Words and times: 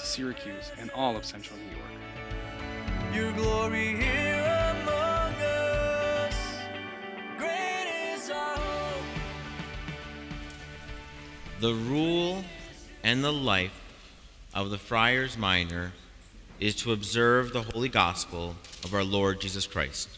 to 0.00 0.06
Syracuse 0.06 0.72
and 0.78 0.90
all 0.92 1.16
of 1.16 1.24
central 1.24 1.58
New 1.58 1.76
York. 1.76 3.14
Your 3.14 3.32
glory 3.32 3.96
here 3.96 4.76
among 4.80 5.34
us. 5.34 6.34
Great 7.36 8.14
is 8.14 8.30
our 8.30 8.56
hope. 8.56 9.04
The 11.60 11.74
rule 11.74 12.42
and 13.02 13.22
the 13.22 13.32
life 13.32 13.78
of 14.54 14.70
the 14.70 14.78
Friars 14.78 15.36
Minor 15.36 15.92
is 16.58 16.74
to 16.76 16.92
observe 16.92 17.52
the 17.52 17.62
Holy 17.62 17.88
Gospel 17.88 18.56
of 18.84 18.94
our 18.94 19.04
Lord 19.04 19.40
Jesus 19.40 19.66
Christ. 19.66 20.08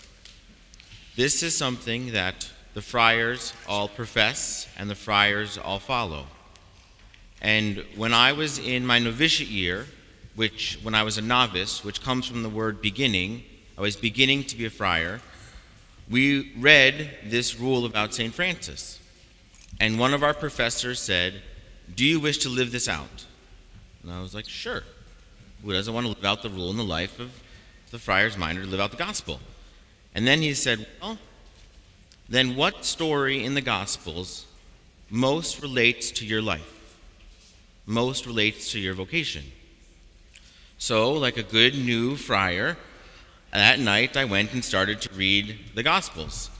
This 1.17 1.43
is 1.43 1.57
something 1.57 2.13
that 2.13 2.51
the 2.75 2.83
friars 2.83 3.53
all 3.69 3.89
profess 3.89 4.69
and 4.79 4.89
the 4.89 4.95
friars 4.95 5.59
all 5.59 5.79
follow. 5.79 6.27
And 7.43 7.85
when 7.97 8.15
I 8.15 8.33
was 8.33 8.61
in 8.61 8.87
my 8.87 9.01
novitiate 9.01 9.51
year, 9.51 9.87
which 10.37 10.79
when 10.83 10.95
I 10.95 11.03
was 11.03 11.19
a 11.19 11.23
novice, 11.23 11.85
which 11.85 12.01
comes 12.01 12.27
from 12.27 12.45
the 12.45 12.49
word 12.49 12.81
beginning, 12.81 13.43
I 13.77 13.81
was 13.81 13.97
beginning 13.97 14.45
to 14.45 14.57
be 14.57 14.65
a 14.65 14.71
friar, 14.71 15.21
we 16.09 16.53
read 16.57 17.11
this 17.25 17.59
rule 17.59 17.85
about 17.85 18.15
St. 18.15 18.33
Francis. 18.33 19.01
And 19.81 19.99
one 19.99 20.15
of 20.15 20.23
our 20.23 20.35
professors 20.35 21.01
said, 21.01 21.43
Do 21.95 22.05
you 22.05 22.21
wish 22.21 22.39
to 22.39 22.49
live 22.49 22.71
this 22.71 22.89
out? 22.89 23.27
And 24.03 24.13
I 24.13 24.23
was 24.23 24.35
like, 24.35 24.49
Sure. 24.49 24.85
Who 25.65 25.73
doesn't 25.73 25.93
want 25.93 26.07
to 26.07 26.13
live 26.13 26.25
out 26.25 26.43
the 26.43 26.51
rule 26.51 26.71
in 26.71 26.77
the 26.77 26.85
life 26.85 27.19
of 27.19 27.31
the 27.91 27.99
friars 27.99 28.39
minor 28.39 28.63
to 28.63 28.69
live 28.69 28.81
out 28.81 28.93
the 28.93 28.97
gospel? 28.97 29.41
And 30.15 30.27
then 30.27 30.43
he 30.43 30.55
said, 30.55 30.87
Well, 31.01 31.19
then 32.29 32.55
what 32.55 32.85
story 32.85 33.45
in 33.45 33.55
the 33.55 33.61
gospels 33.61 34.47
most 35.11 35.61
relates 35.61 36.13
to 36.13 36.25
your 36.25 36.41
life? 36.41 36.82
Most 37.87 38.27
relates 38.27 38.71
to 38.73 38.79
your 38.79 38.95
vocation? 38.95 39.45
So, 40.79 41.13
like 41.13 41.37
a 41.37 41.43
good 41.43 41.75
new 41.75 42.17
friar, 42.17 42.77
that 43.53 43.79
night 43.79 44.17
I 44.17 44.25
went 44.25 44.53
and 44.53 44.65
started 44.65 45.01
to 45.03 45.15
read 45.15 45.59
the 45.75 45.83
Gospels. 45.83 46.51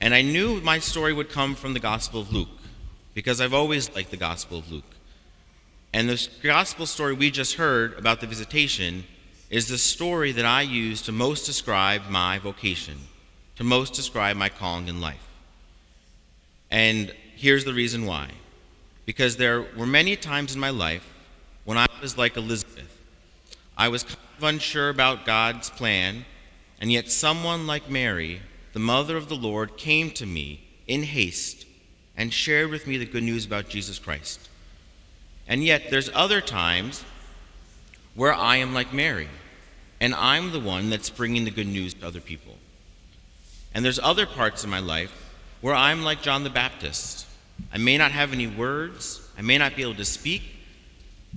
And 0.00 0.14
I 0.14 0.22
knew 0.22 0.60
my 0.60 0.78
story 0.78 1.12
would 1.12 1.30
come 1.30 1.54
from 1.54 1.74
the 1.74 1.80
Gospel 1.80 2.20
of 2.20 2.32
Luke, 2.32 2.48
because 3.14 3.40
I've 3.40 3.54
always 3.54 3.94
liked 3.94 4.10
the 4.10 4.16
Gospel 4.16 4.58
of 4.58 4.70
Luke. 4.70 4.94
And 5.92 6.08
the 6.08 6.28
Gospel 6.42 6.86
story 6.86 7.14
we 7.14 7.30
just 7.30 7.54
heard 7.54 7.98
about 7.98 8.20
the 8.20 8.26
visitation 8.26 9.04
is 9.50 9.68
the 9.68 9.78
story 9.78 10.32
that 10.32 10.44
I 10.44 10.62
use 10.62 11.02
to 11.02 11.12
most 11.12 11.46
describe 11.46 12.02
my 12.08 12.38
vocation, 12.38 12.96
to 13.56 13.64
most 13.64 13.94
describe 13.94 14.36
my 14.36 14.48
calling 14.48 14.88
in 14.88 15.00
life. 15.00 15.26
And 16.70 17.12
here's 17.34 17.64
the 17.64 17.72
reason 17.72 18.04
why. 18.04 18.30
Because 19.08 19.38
there 19.38 19.62
were 19.74 19.86
many 19.86 20.16
times 20.16 20.52
in 20.52 20.60
my 20.60 20.68
life 20.68 21.14
when 21.64 21.78
I 21.78 21.86
was 22.02 22.18
like 22.18 22.36
Elizabeth. 22.36 22.94
I 23.74 23.88
was 23.88 24.02
kind 24.02 24.18
of 24.36 24.44
unsure 24.44 24.90
about 24.90 25.24
God's 25.24 25.70
plan, 25.70 26.26
and 26.78 26.92
yet 26.92 27.10
someone 27.10 27.66
like 27.66 27.88
Mary, 27.88 28.42
the 28.74 28.80
mother 28.80 29.16
of 29.16 29.30
the 29.30 29.34
Lord, 29.34 29.78
came 29.78 30.10
to 30.10 30.26
me 30.26 30.60
in 30.86 31.04
haste 31.04 31.64
and 32.18 32.34
shared 32.34 32.68
with 32.68 32.86
me 32.86 32.98
the 32.98 33.06
good 33.06 33.22
news 33.22 33.46
about 33.46 33.70
Jesus 33.70 33.98
Christ. 33.98 34.46
And 35.46 35.64
yet 35.64 35.84
there's 35.88 36.10
other 36.12 36.42
times 36.42 37.02
where 38.14 38.34
I 38.34 38.56
am 38.56 38.74
like 38.74 38.92
Mary, 38.92 39.28
and 40.02 40.14
I'm 40.14 40.52
the 40.52 40.60
one 40.60 40.90
that's 40.90 41.08
bringing 41.08 41.46
the 41.46 41.50
good 41.50 41.66
news 41.66 41.94
to 41.94 42.06
other 42.06 42.20
people. 42.20 42.56
And 43.72 43.82
there's 43.82 43.98
other 44.00 44.26
parts 44.26 44.64
of 44.64 44.68
my 44.68 44.80
life 44.80 45.32
where 45.62 45.74
I'm 45.74 46.02
like 46.02 46.20
John 46.20 46.44
the 46.44 46.50
Baptist. 46.50 47.24
I 47.72 47.78
may 47.78 47.98
not 47.98 48.12
have 48.12 48.32
any 48.32 48.46
words, 48.46 49.28
I 49.36 49.42
may 49.42 49.58
not 49.58 49.76
be 49.76 49.82
able 49.82 49.94
to 49.96 50.04
speak, 50.04 50.42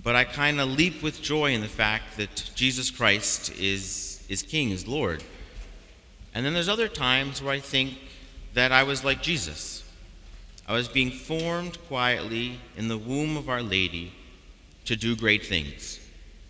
but 0.02 0.16
I 0.16 0.24
kind 0.24 0.60
of 0.60 0.70
leap 0.70 1.04
with 1.04 1.22
joy 1.22 1.52
in 1.54 1.62
the 1.62 1.68
fact 1.68 2.18
that 2.18 2.52
Jesus 2.56 2.90
Christ 2.90 3.58
is, 3.60 4.24
is 4.30 4.42
King, 4.42 4.72
is 4.72 4.88
Lord. 4.88 5.24
And 6.34 6.46
then 6.46 6.54
there's 6.54 6.70
other 6.70 6.88
times 6.88 7.42
where 7.42 7.54
I 7.54 7.60
think 7.60 7.98
that 8.54 8.72
I 8.72 8.84
was 8.84 9.04
like 9.04 9.22
Jesus. 9.22 9.84
I 10.68 10.74
was 10.74 10.88
being 10.88 11.12
formed 11.12 11.78
quietly 11.88 12.60
in 12.78 12.88
the 12.88 12.98
womb 12.98 13.36
of 13.36 13.50
Our 13.50 13.62
Lady 13.62 14.14
to 14.86 14.96
do 14.96 15.16
great 15.16 15.46
things, 15.46 16.00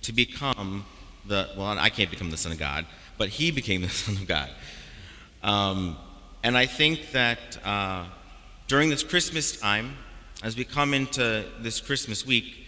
to 0.03 0.13
become 0.13 0.85
the, 1.25 1.49
well, 1.57 1.77
I 1.77 1.89
can't 1.89 2.09
become 2.09 2.29
the 2.29 2.37
Son 2.37 2.51
of 2.51 2.59
God, 2.59 2.85
but 3.17 3.29
He 3.29 3.51
became 3.51 3.81
the 3.81 3.89
Son 3.89 4.15
of 4.15 4.27
God. 4.27 4.49
Um, 5.43 5.97
and 6.43 6.57
I 6.57 6.65
think 6.65 7.11
that 7.11 7.57
uh, 7.65 8.05
during 8.71 8.89
this 8.89 9.03
Christmas 9.03 9.59
time, 9.59 9.97
as 10.43 10.55
we 10.55 10.63
come 10.63 10.93
into 10.93 11.43
this 11.59 11.81
Christmas 11.81 12.25
week, 12.25 12.65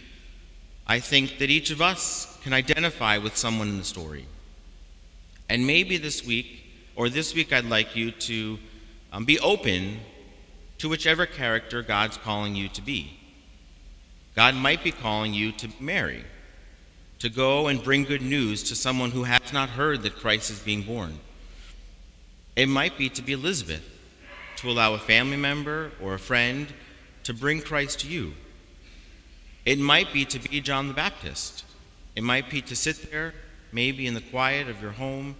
I 0.86 1.00
think 1.00 1.38
that 1.38 1.48
each 1.48 1.70
of 1.70 1.80
us 1.80 2.38
can 2.42 2.52
identify 2.52 3.16
with 3.16 3.38
someone 3.38 3.68
in 3.68 3.78
the 3.78 3.84
story. 3.84 4.26
And 5.48 5.66
maybe 5.66 5.96
this 5.96 6.22
week, 6.22 6.62
or 6.94 7.08
this 7.08 7.34
week, 7.34 7.54
I'd 7.54 7.64
like 7.64 7.96
you 7.96 8.10
to 8.10 8.58
um, 9.14 9.24
be 9.24 9.38
open 9.40 9.96
to 10.76 10.90
whichever 10.90 11.24
character 11.24 11.80
God's 11.80 12.18
calling 12.18 12.54
you 12.54 12.68
to 12.68 12.82
be. 12.82 13.18
God 14.36 14.54
might 14.54 14.84
be 14.84 14.92
calling 14.92 15.32
you 15.32 15.52
to 15.52 15.70
Mary, 15.80 16.22
to 17.20 17.30
go 17.30 17.68
and 17.68 17.82
bring 17.82 18.04
good 18.04 18.20
news 18.20 18.62
to 18.64 18.76
someone 18.76 19.10
who 19.10 19.22
has 19.22 19.54
not 19.54 19.70
heard 19.70 20.02
that 20.02 20.16
Christ 20.16 20.50
is 20.50 20.58
being 20.58 20.82
born. 20.82 21.18
It 22.56 22.68
might 22.68 22.98
be 22.98 23.08
to 23.08 23.22
be 23.22 23.32
Elizabeth, 23.32 23.93
to 24.56 24.70
allow 24.70 24.94
a 24.94 24.98
family 24.98 25.36
member 25.36 25.92
or 26.00 26.14
a 26.14 26.18
friend 26.18 26.66
to 27.24 27.34
bring 27.34 27.60
Christ 27.60 28.00
to 28.00 28.08
you. 28.08 28.34
It 29.64 29.78
might 29.78 30.12
be 30.12 30.24
to 30.26 30.38
be 30.38 30.60
John 30.60 30.88
the 30.88 30.94
Baptist. 30.94 31.64
It 32.14 32.22
might 32.22 32.50
be 32.50 32.60
to 32.62 32.76
sit 32.76 33.10
there, 33.10 33.34
maybe 33.72 34.06
in 34.06 34.14
the 34.14 34.20
quiet 34.20 34.68
of 34.68 34.80
your 34.80 34.92
home, 34.92 35.36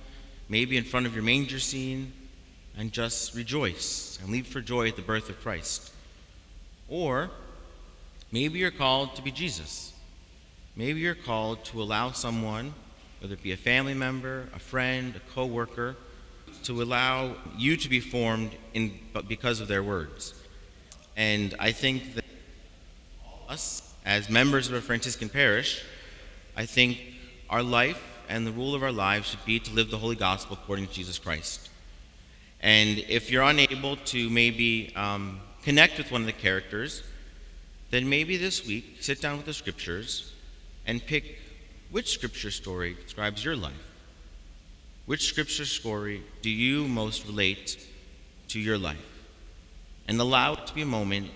maybe 0.49 0.77
in 0.77 0.85
front 0.85 1.07
of 1.07 1.15
your 1.15 1.23
manger 1.23 1.59
scene, 1.59 2.13
and 2.77 2.93
just 2.93 3.35
rejoice 3.35 4.19
and 4.23 4.33
leap 4.33 4.47
for 4.47 4.61
joy 4.61 4.89
at 4.89 4.97
the 4.97 5.03
birth 5.03 5.29
of 5.29 5.41
Christ. 5.41 5.93
Or 6.89 7.31
maybe 8.33 8.59
you're 8.59 8.71
called 8.71 9.15
to 9.17 9.23
be 9.23 9.31
Jesus. 9.31 9.93
Maybe 10.77 11.01
you're 11.01 11.15
called 11.15 11.65
to 11.67 11.81
allow 11.81 12.11
someone, 12.11 12.75
whether 13.21 13.35
it 13.35 13.43
be 13.43 13.53
a 13.53 13.57
family 13.57 13.95
member, 13.95 14.49
a 14.55 14.59
friend, 14.59 15.15
a 15.15 15.21
co-worker, 15.35 15.97
to 16.65 16.83
allow 16.83 17.37
you 17.57 17.77
to 17.77 17.89
be 17.89 18.01
formed 18.01 18.53
in, 18.73 18.99
because 19.29 19.61
of 19.61 19.69
their 19.69 19.83
words. 19.83 20.35
And 21.17 21.55
I 21.59 21.73
think 21.73 22.15
that 22.15 22.25
us, 23.49 23.95
as 24.05 24.29
members 24.29 24.69
of 24.69 24.75
a 24.75 24.81
Franciscan 24.81 25.29
parish, 25.29 25.85
I 26.57 26.67
think 26.67 27.01
our 27.51 27.63
life 27.63 28.03
and 28.29 28.47
the 28.47 28.53
rule 28.53 28.75
of 28.75 28.83
our 28.83 28.93
lives 28.93 29.29
should 29.29 29.45
be 29.45 29.61
to 29.61 29.73
live 29.73 29.91
the 29.91 29.99
Holy 29.99 30.17
Gospel 30.17 30.59
according 30.61 30.87
to 30.87 30.93
Jesus 30.93 31.19
Christ. 31.19 31.69
And 32.61 32.99
if 33.09 33.31
you're 33.31 33.43
unable 33.43 33.97
to 33.97 34.31
maybe 34.31 34.93
um, 34.97 35.41
connect 35.63 35.99
with 35.99 36.11
one 36.11 36.23
of 36.23 36.27
the 36.27 36.33
characters, 36.33 37.03
then 37.91 38.09
maybe 38.09 38.37
this 38.37 38.67
week 38.67 38.97
sit 39.01 39.21
down 39.21 39.37
with 39.37 39.47
the 39.47 39.53
scriptures 39.53 40.33
and 40.87 41.05
pick 41.05 41.39
which 41.91 42.11
scripture 42.11 42.51
story 42.51 42.97
describes 43.05 43.45
your 43.45 43.57
life. 43.57 43.73
Which 45.07 45.29
scripture 45.29 45.67
story 45.67 46.23
do 46.41 46.49
you 46.49 46.89
most 46.89 47.27
relate 47.27 47.87
to 48.49 48.59
your 48.59 48.79
life? 48.79 48.97
And 50.09 50.19
allow 50.19 50.55
it 50.55 50.67
to 50.67 50.75
be 50.75 50.81
a 50.81 50.87
moment 50.87 51.31